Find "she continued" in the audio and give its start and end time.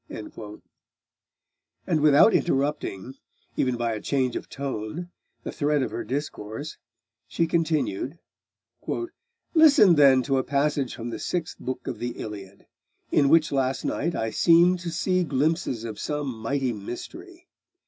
7.27-8.17